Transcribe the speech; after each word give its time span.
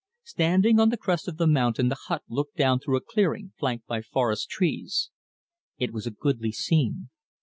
Standing 0.23 0.79
on 0.79 0.89
the 0.89 0.97
crest 0.97 1.27
of 1.27 1.37
the 1.37 1.45
mountain 1.45 1.89
the 1.89 1.97
hut 2.07 2.23
looked 2.27 2.55
down 2.55 2.79
through 2.79 2.97
a 2.97 3.01
clearing, 3.07 3.53
flanked 3.59 3.85
by 3.85 4.01
forest 4.01 4.49
trees. 4.49 5.11
It 5.77 5.93
was 5.93 6.07
a 6.07 6.17
goodly 6.17 6.51
scene. 6.51 7.09